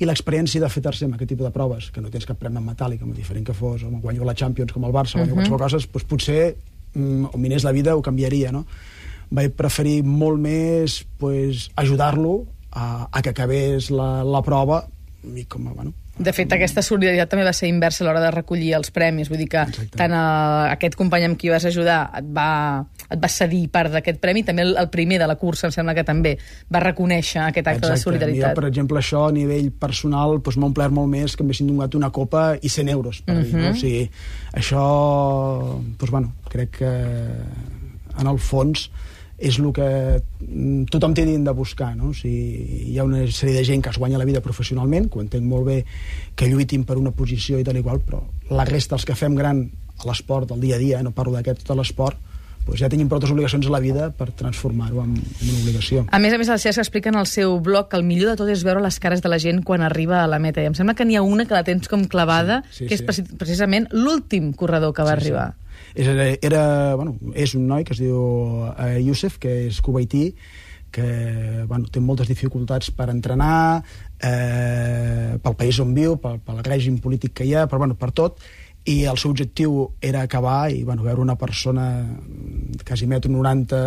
i 0.00 0.08
l'experiència 0.08 0.60
de 0.60 0.68
fer 0.72 0.82
tercer 0.82 1.06
amb 1.06 1.16
aquest 1.16 1.30
tipus 1.34 1.46
de 1.46 1.52
proves, 1.54 1.90
que 1.94 2.02
no 2.02 2.10
tens 2.10 2.26
cap 2.26 2.40
premi 2.40 2.62
metàl·lic, 2.64 3.04
amb 3.04 3.14
diferent 3.14 3.46
que 3.46 3.54
fos, 3.54 3.84
o 3.86 3.92
guanyo 4.02 4.26
la 4.26 4.34
Champions 4.34 4.74
com 4.74 4.84
el 4.88 4.92
Barça, 4.92 5.20
guanyo 5.20 5.34
uh 5.34 5.38
-huh. 5.38 5.48
qualsevol 5.48 5.62
cosa, 5.62 5.78
doncs 5.78 6.04
potser 6.04 6.56
mm, 6.94 7.30
o 7.32 7.38
minés 7.38 7.64
la 7.64 7.72
vida 7.72 7.96
ho 7.96 8.02
canviaria, 8.02 8.50
no? 8.50 8.66
Vaig 9.34 9.54
preferir 9.58 9.98
molt 10.06 10.40
més 10.40 11.02
pues, 11.18 11.68
ajudar-lo 11.80 12.44
a, 12.70 13.08
a 13.10 13.22
que 13.22 13.34
acabés 13.34 13.90
la, 13.90 14.22
la 14.24 14.42
prova 14.46 14.84
i 15.24 15.46
com 15.48 15.70
bueno, 15.72 15.94
de 16.14 16.30
fet, 16.30 16.52
aquesta 16.54 16.82
solidaritat 16.84 17.26
també 17.32 17.42
va 17.42 17.52
ser 17.56 17.66
inversa 17.66 18.04
a 18.04 18.06
l'hora 18.06 18.20
de 18.22 18.28
recollir 18.30 18.70
els 18.76 18.92
premis. 18.94 19.26
Vull 19.30 19.40
dir 19.42 19.48
que 19.50 19.62
Exacte. 19.66 19.98
tant 19.98 20.12
a, 20.14 20.22
eh, 20.68 20.74
aquest 20.76 20.94
company 20.94 21.24
amb 21.26 21.38
qui 21.38 21.50
vas 21.50 21.64
ajudar 21.66 22.12
et 22.20 22.28
va, 22.36 22.84
et 23.08 23.18
va 23.18 23.30
cedir 23.30 23.64
part 23.74 23.90
d'aquest 23.90 24.20
premi, 24.22 24.44
també 24.46 24.62
el, 24.62 24.76
el 24.78 24.88
primer 24.94 25.18
de 25.18 25.26
la 25.26 25.34
cursa, 25.40 25.66
em 25.66 25.74
sembla 25.74 25.94
que 25.94 26.04
també 26.06 26.36
va 26.70 26.84
reconèixer 26.84 27.40
aquest 27.42 27.66
acte 27.66 27.82
Exacte. 27.82 27.98
de 27.98 28.04
solidaritat. 28.04 28.54
Jo, 28.54 28.60
per 28.60 28.68
exemple, 28.68 29.02
això 29.02 29.24
a 29.26 29.32
nivell 29.34 29.72
personal 29.72 30.38
doncs, 30.38 30.60
m'ha 30.60 30.70
omplert 30.70 30.94
molt 30.94 31.10
més 31.10 31.34
que 31.34 31.42
em 31.42 31.50
haguessin 31.50 31.72
donat 31.72 31.98
una 31.98 32.12
copa 32.14 32.44
i 32.62 32.70
100 32.70 32.94
euros. 32.94 33.20
Per 33.22 33.34
uh 33.34 33.40
-huh. 33.40 33.44
dir, 33.44 33.54
no? 33.54 33.68
Mhm. 33.68 33.72
O 33.72 33.74
sigui, 33.74 34.10
això, 34.52 34.84
doncs, 35.98 36.10
bueno, 36.10 36.32
crec 36.48 36.78
que 36.78 36.92
en 38.20 38.26
el 38.26 38.38
fons 38.38 38.90
és 39.38 39.58
el 39.58 39.70
que 39.74 39.86
mm, 40.46 40.84
tothom 40.92 41.14
té 41.16 41.24
de 41.26 41.54
buscar. 41.56 41.94
No? 41.96 42.12
O 42.12 42.16
sigui, 42.16 42.90
hi 42.92 42.98
ha 42.98 43.06
una 43.06 43.24
sèrie 43.26 43.56
de 43.58 43.64
gent 43.66 43.82
que 43.82 43.90
es 43.90 43.98
guanya 43.98 44.20
la 44.20 44.28
vida 44.28 44.42
professionalment, 44.44 45.08
que 45.10 45.18
ho 45.18 45.24
entenc 45.24 45.46
molt 45.46 45.66
bé, 45.66 45.80
que 46.36 46.48
lluitin 46.50 46.84
per 46.84 46.98
una 47.00 47.14
posició 47.14 47.58
i 47.58 47.64
tal 47.66 47.78
i 47.78 47.82
qual, 47.82 48.00
però 48.04 48.22
la 48.50 48.66
resta, 48.68 48.98
els 48.98 49.06
que 49.08 49.18
fem 49.18 49.34
gran 49.34 49.66
a 49.98 50.06
l'esport, 50.08 50.48
del 50.50 50.60
dia 50.60 50.76
a 50.76 50.82
dia, 50.82 51.02
no 51.02 51.14
parlo 51.14 51.34
d'aquest 51.34 51.66
de 51.66 51.76
l'esport, 51.78 52.18
doncs 52.64 52.80
ja 52.80 52.88
tenim 52.88 53.10
prou 53.10 53.20
obligacions 53.20 53.66
a 53.68 53.72
la 53.72 53.80
vida 53.82 54.08
per 54.16 54.30
transformar-ho 54.32 55.02
en, 55.02 55.12
en 55.18 55.50
una 55.50 55.58
obligació. 55.60 56.06
A 56.08 56.20
més 56.22 56.32
a 56.32 56.38
més, 56.40 56.48
el 56.48 56.60
Cesc 56.62 56.80
explica 56.80 57.10
en 57.12 57.18
el 57.20 57.26
seu 57.28 57.58
blog 57.60 57.90
que 57.90 57.98
el 58.00 58.06
millor 58.08 58.32
de 58.32 58.38
tot 58.40 58.48
és 58.48 58.64
veure 58.64 58.80
les 58.80 58.96
cares 59.02 59.20
de 59.20 59.28
la 59.28 59.38
gent 59.42 59.60
quan 59.68 59.84
arriba 59.84 60.22
a 60.22 60.30
la 60.30 60.40
meta. 60.40 60.62
I 60.64 60.70
em 60.70 60.78
sembla 60.78 60.96
que 60.96 61.04
n'hi 61.04 61.18
ha 61.20 61.22
una 61.22 61.44
que 61.44 61.56
la 61.56 61.64
tens 61.66 61.90
com 61.92 62.06
clavada, 62.08 62.62
sí, 62.70 62.84
sí, 62.84 62.88
que 62.88 62.96
és 62.96 63.04
sí. 63.04 63.26
precisament 63.36 63.90
l'últim 63.92 64.54
corredor 64.56 64.94
que 64.96 65.04
va 65.04 65.12
sí, 65.12 65.20
arribar. 65.20 65.50
Sí. 65.52 65.63
Era, 65.94 66.28
era, 66.42 66.62
bueno, 66.96 67.16
és 67.34 67.54
un 67.54 67.66
noi 67.70 67.84
que 67.84 67.94
es 67.94 68.02
diu 68.02 68.18
uh, 68.68 68.98
Youssef, 68.98 69.38
que 69.38 69.68
és 69.68 69.80
cubaití, 69.84 70.34
que 70.94 71.64
bueno, 71.66 71.90
té 71.90 71.98
moltes 72.00 72.28
dificultats 72.30 72.92
per 72.94 73.08
entrenar, 73.10 73.82
eh, 74.22 75.34
pel 75.42 75.56
país 75.58 75.80
on 75.82 75.90
viu, 75.96 76.14
pel, 76.22 76.38
pel 76.38 76.60
règim 76.62 77.00
polític 77.02 77.34
que 77.34 77.48
hi 77.48 77.56
ha, 77.56 77.64
però 77.66 77.82
bueno, 77.82 77.96
per 77.98 78.12
tot, 78.14 78.38
i 78.84 79.04
el 79.08 79.16
seu 79.16 79.32
objectiu 79.32 79.78
era 80.04 80.22
acabar 80.22 80.68
i 80.70 80.82
bueno, 80.84 81.02
veure 81.02 81.22
una 81.22 81.36
persona 81.40 82.04
quasi 82.84 83.06
metro 83.08 83.32
90 83.32 83.80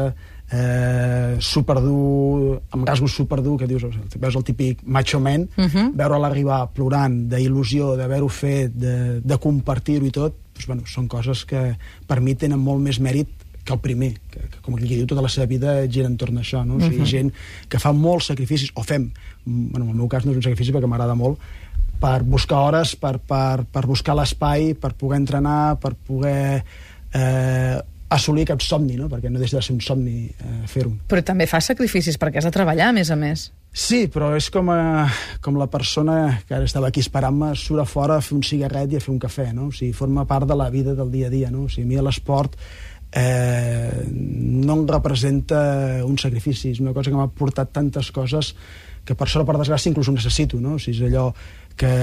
eh, 0.50 1.36
superdur 1.38 2.58
amb 2.74 2.88
rasgos 2.88 3.14
superdur 3.14 3.60
que 3.60 3.68
dius, 3.70 3.86
veus 4.18 4.36
el 4.36 4.46
típic 4.48 4.82
macho 4.84 5.20
man 5.20 5.46
uh 5.56 5.66
-huh. 5.66 5.92
veure-la 5.94 6.28
arribar 6.28 6.74
plorant 6.74 7.30
d'il·lusió, 7.30 7.96
d'haver-ho 7.96 8.28
fet 8.28 8.74
de, 8.74 9.22
de 9.22 9.38
compartir-ho 9.38 10.06
i 10.06 10.12
tot 10.12 10.34
doncs, 10.58 10.68
bueno, 10.70 10.88
són 10.90 11.08
coses 11.12 11.46
que 11.46 11.76
per 12.08 12.20
mi 12.22 12.36
tenen 12.36 12.60
molt 12.60 12.82
més 12.84 13.00
mèrit 13.00 13.30
que 13.68 13.76
el 13.76 13.82
primer, 13.84 14.14
que, 14.32 14.40
que 14.48 14.62
com 14.64 14.78
qui 14.80 14.88
diu, 14.88 15.06
tota 15.10 15.22
la 15.22 15.30
seva 15.30 15.46
vida 15.50 15.82
gira 15.92 16.08
entorn 16.08 16.40
a 16.40 16.44
això, 16.46 16.64
no? 16.66 16.78
O 16.78 16.82
sigui, 16.82 17.02
uh 17.02 17.04
-huh. 17.04 17.12
gent 17.12 17.34
que 17.68 17.80
fa 17.80 17.92
molts 17.92 18.32
sacrificis, 18.32 18.72
o 18.74 18.84
fem, 18.84 19.12
bueno, 19.46 19.86
en 19.86 19.92
el 19.92 19.98
meu 19.98 20.08
cas 20.08 20.26
no 20.26 20.32
és 20.32 20.38
un 20.38 20.44
sacrifici 20.44 20.72
perquè 20.72 20.88
m'agrada 20.88 21.16
molt, 21.16 21.38
per 22.00 22.24
buscar 22.24 22.58
hores, 22.58 22.96
per, 22.96 23.20
per, 23.20 23.66
per 23.66 23.86
buscar 23.86 24.16
l'espai, 24.16 24.74
per 24.74 24.94
poder 24.94 25.18
entrenar, 25.18 25.78
per 25.82 25.96
poder 25.96 26.64
eh, 27.14 27.78
assolir 28.10 28.46
aquest 28.46 28.62
somni, 28.62 28.96
no? 28.96 29.10
perquè 29.10 29.30
no 29.30 29.40
deixa 29.40 29.58
de 29.58 29.64
ser 29.66 29.74
un 29.76 29.82
somni 29.82 30.28
eh, 30.30 30.64
fer-ho. 30.68 30.94
Però 31.10 31.24
també 31.26 31.48
fa 31.50 31.60
sacrificis 31.60 32.18
perquè 32.18 32.38
has 32.38 32.48
de 32.48 32.54
treballar, 32.56 32.90
a 32.90 32.96
més 32.96 33.12
a 33.12 33.16
més. 33.20 33.52
Sí, 33.78 34.08
però 34.10 34.32
és 34.34 34.48
com, 34.50 34.72
a, 34.74 35.06
com 35.46 35.58
la 35.60 35.68
persona 35.70 36.40
que 36.48 36.56
ara 36.58 36.66
estava 36.66 36.90
aquí 36.90 37.04
esperant-me 37.04 37.52
surt 37.54 37.84
a 37.84 37.86
fora 37.86 38.16
a 38.18 38.24
fer 38.26 38.34
un 38.34 38.42
cigarret 38.42 38.90
i 38.90 38.98
a 38.98 39.02
fer 39.04 39.12
un 39.14 39.20
cafè, 39.22 39.52
no? 39.54 39.68
O 39.70 39.76
sigui, 39.76 39.92
forma 39.94 40.24
part 40.26 40.50
de 40.50 40.58
la 40.58 40.72
vida 40.74 40.96
del 40.98 41.12
dia 41.14 41.28
a 41.28 41.30
dia, 41.30 41.52
no? 41.54 41.68
O 41.68 41.70
sigui, 41.70 41.86
a 41.86 41.90
mi 41.92 42.08
l'esport 42.08 42.56
eh, 43.22 44.02
no 44.10 44.80
em 44.80 44.82
representa 44.90 45.60
un 46.08 46.18
sacrifici, 46.18 46.72
és 46.74 46.82
una 46.82 46.96
cosa 46.96 47.14
que 47.14 47.20
m'ha 47.20 47.30
portat 47.30 47.70
tantes 47.78 48.10
coses 48.16 48.56
que 49.06 49.14
per 49.14 49.30
sort 49.30 49.46
o 49.46 49.52
per 49.52 49.60
desgràcia 49.62 49.94
inclús 49.94 50.10
ho 50.10 50.18
necessito, 50.18 50.58
no? 50.58 50.80
O 50.80 50.82
sigui, 50.82 50.98
és 50.98 51.14
allò 51.14 51.30
que 51.78 51.94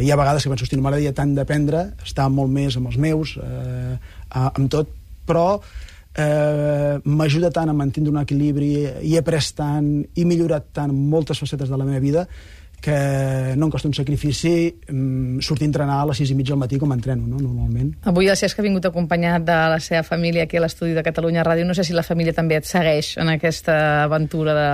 hi 0.00 0.08
ha 0.08 0.20
vegades 0.22 0.48
que 0.48 0.54
penso, 0.54 0.64
hosti, 0.64 0.80
no 0.80 0.88
m'agradaria 0.88 1.12
tant 1.12 1.36
d'aprendre, 1.36 1.84
estar 2.00 2.30
molt 2.32 2.48
més 2.48 2.80
amb 2.80 2.88
els 2.94 2.96
meus, 2.96 3.36
eh, 3.44 4.00
amb 4.40 4.72
tot, 4.72 4.96
però 5.28 5.50
eh, 6.16 6.98
m'ajuda 7.04 7.50
tant 7.54 7.70
a 7.70 7.76
mantenir 7.76 8.10
un 8.10 8.20
equilibri, 8.22 8.72
i 9.02 9.14
he 9.14 9.18
après 9.20 9.52
tant, 9.56 9.90
i 10.14 10.24
millorat 10.24 10.72
tant 10.72 10.92
moltes 10.92 11.38
facetes 11.38 11.70
de 11.70 11.78
la 11.78 11.86
meva 11.86 12.00
vida, 12.00 12.26
que 12.80 13.54
no 13.56 13.66
em 13.66 13.70
costa 13.70 13.88
un 13.88 13.94
sacrifici 13.94 14.72
mm, 14.88 15.42
sortir 15.44 15.66
a 15.66 15.68
entrenar 15.68 15.98
a 16.00 16.06
les 16.08 16.22
6 16.22 16.32
i 16.32 16.36
mitja 16.38 16.54
del 16.54 16.62
matí 16.62 16.78
com 16.80 16.92
entreno, 16.94 17.26
no? 17.28 17.36
normalment. 17.36 17.92
Avui 18.08 18.30
el 18.32 18.38
Cesc 18.40 18.58
ha 18.58 18.64
vingut 18.64 18.88
acompanyat 18.88 19.44
de 19.44 19.58
la 19.74 19.80
seva 19.84 20.00
família 20.02 20.46
aquí 20.48 20.56
a 20.56 20.64
l'estudi 20.64 20.96
de 20.96 21.04
Catalunya 21.04 21.44
Ràdio. 21.44 21.68
No 21.68 21.76
sé 21.76 21.84
si 21.84 21.92
la 21.92 22.06
família 22.06 22.32
també 22.32 22.56
et 22.56 22.64
segueix 22.64 23.18
en 23.20 23.28
aquesta 23.28 23.76
aventura 24.06 24.56
de, 24.56 24.70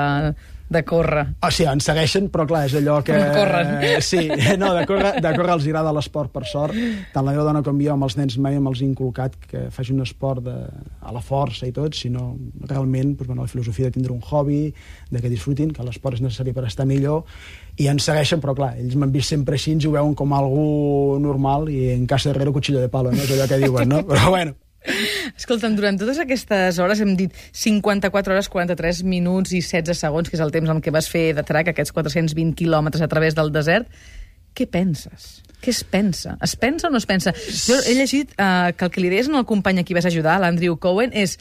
de 0.68 0.82
córrer. 0.84 1.24
O 1.46 1.50
sigui, 1.54 1.68
ens 1.70 1.86
segueixen, 1.86 2.26
però 2.32 2.46
clar, 2.48 2.64
és 2.66 2.74
allò 2.78 2.98
que... 3.06 3.16
Corren. 3.36 3.76
Sí, 4.02 4.24
no, 4.58 4.72
de 4.74 4.82
córrer, 4.88 5.12
de 5.22 5.32
córrer 5.36 5.54
els 5.54 5.68
agrada 5.68 5.92
l'esport, 5.94 6.32
per 6.34 6.44
sort. 6.50 6.74
Tant 7.14 7.26
la 7.26 7.34
meva 7.34 7.46
dona 7.46 7.62
com 7.66 7.78
jo, 7.82 7.92
amb 7.94 8.08
els 8.08 8.18
nens 8.18 8.38
mai 8.42 8.58
amb 8.58 8.72
els 8.72 8.82
inculcat 8.86 9.38
que 9.46 9.66
facin 9.74 10.00
un 10.00 10.06
esport 10.06 10.42
de, 10.46 10.56
a 11.02 11.14
la 11.14 11.22
força 11.24 11.68
i 11.68 11.74
tot, 11.76 11.94
sinó 11.94 12.32
realment 12.66 13.14
doncs, 13.14 13.30
bueno, 13.30 13.46
la 13.46 13.52
filosofia 13.52 13.90
de 13.90 13.96
tindre 13.98 14.14
un 14.14 14.22
hobby, 14.26 14.74
de 15.10 15.22
que 15.22 15.30
disfrutin, 15.30 15.70
que 15.74 15.86
l'esport 15.86 16.18
és 16.18 16.24
necessari 16.24 16.54
per 16.56 16.66
estar 16.66 16.88
millor, 16.88 17.24
i 17.78 17.90
ens 17.92 18.08
segueixen, 18.08 18.42
però 18.42 18.56
clar, 18.58 18.74
ells 18.80 18.98
m'han 18.98 19.14
vist 19.14 19.30
sempre 19.34 19.58
així, 19.58 19.76
ens 19.76 19.86
ho 19.86 19.94
veuen 19.94 20.14
com 20.18 20.34
algú 20.34 21.18
normal, 21.22 21.70
i 21.70 21.92
en 21.94 22.06
casa 22.10 22.32
darrere 22.32 22.54
cuchillo 22.54 22.82
de 22.82 22.90
palo, 22.92 23.14
no? 23.14 23.22
és 23.22 23.34
allò 23.36 23.50
que 23.50 23.60
diuen, 23.62 23.90
no? 23.92 24.02
Però 24.08 24.30
bueno, 24.32 24.56
Escolta'm, 25.36 25.76
durant 25.78 25.98
totes 26.00 26.20
aquestes 26.22 26.78
hores 26.82 27.00
hem 27.02 27.14
dit 27.18 27.34
54 27.52 28.34
hores, 28.34 28.50
43 28.52 29.02
minuts 29.08 29.54
i 29.56 29.62
16 29.62 30.04
segons, 30.06 30.30
que 30.30 30.38
és 30.38 30.44
el 30.44 30.54
temps 30.54 30.70
en 30.72 30.82
què 30.82 30.94
vas 30.94 31.10
fer 31.10 31.28
de 31.36 31.44
track, 31.46 31.72
aquests 31.72 31.94
420 31.96 32.54
quilòmetres 32.58 33.04
a 33.04 33.10
través 33.10 33.36
del 33.38 33.52
desert. 33.54 33.90
Què 34.56 34.68
penses? 34.70 35.42
Què 35.60 35.72
es 35.72 35.82
pensa? 35.84 36.36
Es 36.44 36.56
pensa 36.56 36.88
o 36.88 36.92
no 36.92 37.00
es 37.00 37.06
pensa? 37.08 37.32
Jo 37.36 37.76
he 37.84 37.96
llegit 37.96 38.32
uh, 38.36 38.72
que 38.76 38.86
el 38.86 38.92
que 38.92 39.02
li 39.02 39.12
deies 39.12 39.28
al 39.28 39.48
company 39.48 39.82
a 39.82 39.86
qui 39.86 39.96
vas 39.96 40.08
ajudar, 40.08 40.38
l'Andrew 40.40 40.78
Cohen, 40.80 41.12
és 41.12 41.36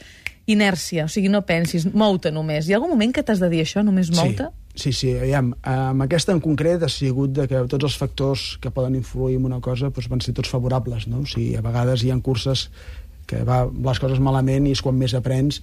inèrcia, 0.46 1.06
o 1.06 1.10
sigui, 1.10 1.30
no 1.32 1.42
pensis, 1.46 1.88
mou-te 1.90 2.30
només. 2.30 2.68
Hi 2.68 2.74
ha 2.74 2.78
algun 2.78 2.92
moment 2.94 3.12
que 3.14 3.24
t'has 3.26 3.42
de 3.42 3.50
dir 3.50 3.64
això, 3.64 3.82
només 3.86 4.12
mou-te? 4.14 4.46
Sí, 4.76 4.92
sí, 4.92 4.92
sí, 4.92 5.12
aviam, 5.18 5.50
amb 5.66 6.04
aquesta 6.04 6.34
en 6.36 6.42
concret 6.44 6.84
ha 6.84 6.90
sigut 6.92 7.32
de 7.34 7.48
que 7.50 7.64
tots 7.70 7.88
els 7.88 7.96
factors 7.98 8.44
que 8.62 8.70
poden 8.70 8.94
influir 8.98 9.40
en 9.40 9.48
una 9.48 9.58
cosa 9.64 9.90
doncs, 9.90 10.10
van 10.12 10.22
ser 10.22 10.36
tots 10.36 10.52
favorables, 10.52 11.08
no? 11.10 11.24
O 11.24 11.30
sigui, 11.30 11.56
a 11.58 11.64
vegades 11.64 12.04
hi 12.04 12.12
ha 12.12 12.18
curses 12.22 12.68
que 13.26 13.42
va 13.46 13.64
les 13.66 14.02
coses 14.02 14.22
malament 14.22 14.66
i 14.66 14.74
és 14.76 14.82
quan 14.84 14.98
més 14.98 15.14
aprens. 15.18 15.60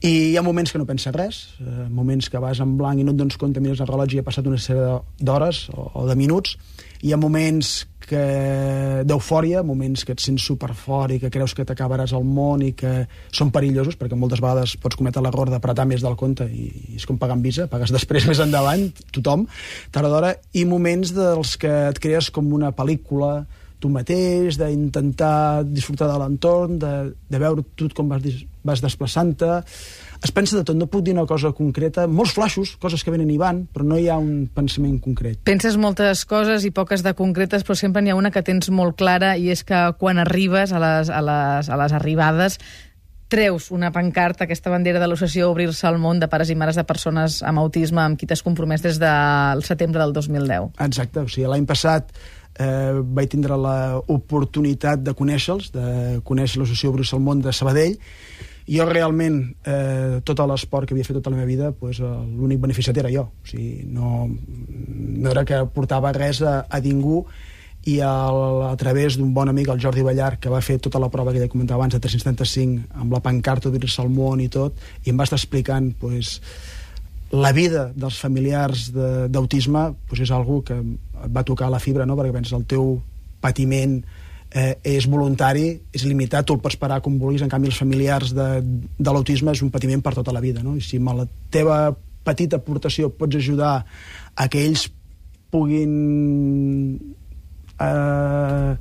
I 0.00 0.12
hi 0.30 0.36
ha 0.40 0.42
moments 0.42 0.72
que 0.72 0.80
no 0.80 0.88
penses 0.88 1.12
res, 1.12 1.40
eh, 1.60 1.86
moments 1.92 2.30
que 2.32 2.40
vas 2.40 2.60
en 2.64 2.78
blanc 2.78 3.00
i 3.00 3.04
no 3.04 3.12
et 3.12 3.20
dones 3.20 3.36
compte, 3.36 3.60
mires 3.60 3.82
el 3.84 3.88
rellotge 3.90 4.16
i 4.16 4.22
ha 4.22 4.24
passat 4.24 4.46
una 4.48 4.56
sèrie 4.56 4.94
d'hores 5.20 5.66
o, 5.74 5.90
o 6.00 6.06
de 6.08 6.16
minuts, 6.16 6.56
hi 7.04 7.12
ha 7.12 7.20
moments 7.20 7.82
que 8.10 9.04
d'eufòria, 9.06 9.62
moments 9.62 10.02
que 10.04 10.16
et 10.16 10.22
sents 10.22 10.42
superfort 10.50 11.14
i 11.14 11.20
que 11.22 11.30
creus 11.30 11.54
que 11.54 11.66
t'acabaràs 11.68 12.14
al 12.16 12.24
món 12.26 12.64
i 12.66 12.72
que 12.76 13.04
són 13.36 13.52
perillosos, 13.54 13.96
perquè 14.00 14.18
moltes 14.18 14.42
vegades 14.42 14.74
pots 14.82 14.98
cometre 14.98 15.22
l'error 15.22 15.52
d'apretar 15.52 15.86
més 15.86 16.02
del 16.02 16.16
compte 16.18 16.48
i, 16.48 16.66
i 16.90 16.98
és 16.98 17.06
com 17.06 17.20
pagar 17.20 17.38
en 17.38 17.44
visa, 17.44 17.68
pagues 17.70 17.92
després 17.96 18.26
més 18.30 18.42
endavant, 18.42 18.88
tothom, 19.14 19.46
tard 19.94 20.10
d'hora, 20.10 20.34
i 20.56 20.66
moments 20.66 21.14
dels 21.16 21.54
que 21.60 21.72
et 21.92 22.02
crees 22.02 22.32
com 22.34 22.50
una 22.56 22.72
pel·lícula, 22.74 23.44
tu 23.80 23.90
mateix, 23.92 24.58
d'intentar 24.60 25.64
disfrutar 25.66 26.10
de 26.10 26.18
l'entorn, 26.20 26.78
de, 26.80 26.92
de 27.30 27.40
veure 27.40 27.64
tot 27.80 27.94
com 27.96 28.10
vas, 28.12 28.24
vas 28.66 28.82
desplaçant-te. 28.84 29.60
Es 30.20 30.34
pensa 30.36 30.58
de 30.58 30.64
tot, 30.68 30.76
no 30.76 30.90
puc 30.92 31.06
dir 31.06 31.14
una 31.16 31.24
cosa 31.28 31.54
concreta. 31.56 32.04
Molts 32.04 32.34
flaixos, 32.36 32.74
coses 32.82 33.02
que 33.04 33.14
venen 33.14 33.30
i 33.32 33.38
van, 33.40 33.64
però 33.72 33.86
no 33.88 33.96
hi 33.96 34.10
ha 34.12 34.18
un 34.20 34.44
pensament 34.52 34.98
concret. 35.00 35.40
Penses 35.48 35.80
moltes 35.80 36.26
coses 36.28 36.66
i 36.68 36.74
poques 36.76 37.04
de 37.06 37.14
concretes, 37.16 37.64
però 37.64 37.78
sempre 37.78 38.04
n'hi 38.04 38.12
ha 38.12 38.18
una 38.20 38.32
que 38.34 38.44
tens 38.44 38.68
molt 38.68 38.98
clara 39.00 39.32
i 39.40 39.48
és 39.54 39.64
que 39.64 39.80
quan 39.98 40.20
arribes 40.20 40.76
a 40.76 40.82
les, 40.82 41.08
a 41.08 41.24
les, 41.24 41.72
a 41.72 41.80
les 41.80 41.96
arribades 41.96 42.60
treus 43.30 43.70
una 43.70 43.92
pancarta, 43.94 44.44
aquesta 44.44 44.72
bandera 44.72 44.98
de 45.00 45.06
l'associació 45.06 45.52
Obrir-se 45.54 45.86
al 45.88 46.00
món 46.02 46.18
de 46.20 46.28
pares 46.28 46.50
i 46.50 46.56
mares 46.58 46.76
de 46.76 46.84
persones 46.84 47.38
amb 47.46 47.62
autisme 47.62 48.02
amb 48.02 48.18
qui 48.18 48.26
t'has 48.28 48.42
compromès 48.44 48.82
des 48.84 48.98
del 49.00 49.62
setembre 49.64 50.02
del 50.02 50.12
2010. 50.12 50.74
Exacte, 50.84 51.22
o 51.22 51.30
sigui, 51.30 51.46
l'any 51.48 51.64
passat 51.70 52.10
eh, 52.60 53.00
vaig 53.16 53.30
tindre 53.32 53.56
l'oportunitat 53.56 55.02
de 55.04 55.14
conèixer-los, 55.16 55.72
de 55.74 56.20
conèixer 56.26 56.60
l'associació 56.60 56.92
Bruce 56.94 57.16
al 57.16 57.24
món 57.24 57.40
de 57.44 57.54
Sabadell, 57.56 57.96
jo 58.70 58.86
realment, 58.86 59.40
eh, 59.66 60.20
tot 60.22 60.42
l'esport 60.46 60.86
que 60.86 60.94
havia 60.94 61.06
fet 61.06 61.16
tota 61.18 61.32
la 61.32 61.40
meva 61.40 61.48
vida, 61.48 61.72
pues, 61.72 61.98
eh, 61.98 62.10
l'únic 62.36 62.60
beneficiat 62.60 62.98
era 63.02 63.10
jo. 63.10 63.30
O 63.32 63.46
sigui, 63.48 63.86
no, 63.86 64.28
no 64.28 65.30
era 65.30 65.44
que 65.44 65.64
portava 65.74 66.12
res 66.12 66.42
a, 66.42 66.60
a 66.68 66.80
ningú, 66.84 67.24
i 67.88 67.96
el, 68.04 68.38
a 68.68 68.74
través 68.76 69.16
d'un 69.16 69.32
bon 69.32 69.48
amic, 69.48 69.70
el 69.72 69.80
Jordi 69.80 70.04
Ballar, 70.04 70.34
que 70.38 70.52
va 70.52 70.60
fer 70.60 70.78
tota 70.78 71.00
la 71.00 71.08
prova 71.08 71.32
que 71.32 71.40
ja 71.40 71.48
comentava 71.48 71.80
abans, 71.80 71.96
de 71.96 72.00
335, 72.04 72.90
amb 73.00 73.16
la 73.16 73.22
pancarta 73.24 73.70
d'obrir-se 73.70 74.02
al 74.02 74.12
món 74.12 74.42
i 74.44 74.50
tot, 74.52 74.76
i 75.04 75.10
em 75.10 75.16
va 75.18 75.24
estar 75.24 75.40
explicant 75.40 75.94
pues, 75.98 76.36
la 77.30 77.52
vida 77.54 77.90
dels 77.94 78.18
familiars 78.18 78.88
d'autisme 78.92 79.84
pues 80.08 80.24
és 80.24 80.32
algo 80.34 80.60
que 80.66 80.74
et 80.74 81.30
va 81.30 81.44
tocar 81.46 81.70
la 81.70 81.78
fibra, 81.78 82.06
no? 82.06 82.16
perquè 82.18 82.34
penses 82.34 82.56
el 82.56 82.66
teu 82.66 82.96
patiment 83.40 84.00
eh, 84.50 84.74
és 84.82 85.06
voluntari, 85.06 85.68
és 85.94 86.04
limitat, 86.08 86.46
tu 86.46 86.56
el 86.56 86.62
pots 86.62 86.78
parar 86.80 87.00
com 87.04 87.18
vulguis, 87.20 87.44
en 87.44 87.52
canvi 87.52 87.70
els 87.70 87.78
familiars 87.78 88.34
de, 88.34 88.48
de 88.98 89.12
l'autisme 89.14 89.54
és 89.54 89.62
un 89.62 89.70
patiment 89.70 90.02
per 90.02 90.16
tota 90.18 90.34
la 90.34 90.42
vida, 90.42 90.64
no? 90.66 90.74
i 90.76 90.82
si 90.84 90.98
amb 90.98 91.14
la 91.20 91.28
teva 91.52 91.82
petita 92.26 92.58
aportació 92.58 93.12
pots 93.14 93.38
ajudar 93.38 93.76
a 94.34 94.48
que 94.50 94.64
ells 94.66 94.88
puguin 95.50 95.94
eh, 97.78 98.74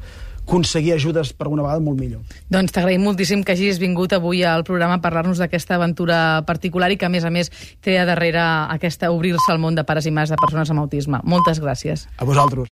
aconseguir 0.49 0.93
ajudes 0.97 1.31
per 1.37 1.47
una 1.47 1.61
vegada 1.61 1.79
molt 1.79 1.99
millor. 2.01 2.25
Doncs 2.49 2.73
t'agraïm 2.73 3.03
moltíssim 3.05 3.45
que 3.45 3.53
hagis 3.53 3.77
vingut 3.79 4.15
avui 4.17 4.41
al 4.43 4.65
programa 4.65 4.97
a 4.97 5.03
parlar-nos 5.03 5.37
d'aquesta 5.37 5.77
aventura 5.77 6.41
particular 6.49 6.89
i 6.91 6.97
que, 6.97 7.05
a 7.05 7.13
més 7.13 7.23
a 7.23 7.29
més, 7.29 7.53
té 7.85 7.99
a 8.01 8.07
darrere 8.09 8.41
aquesta 8.73 9.13
obrir-se 9.13 9.53
al 9.53 9.61
món 9.61 9.77
de 9.77 9.85
pares 9.85 10.09
i 10.09 10.11
mares 10.11 10.33
de 10.33 10.41
persones 10.41 10.73
amb 10.73 10.81
autisme. 10.81 11.21
Moltes 11.23 11.61
gràcies. 11.61 12.07
A 12.17 12.25
vosaltres. 12.25 12.67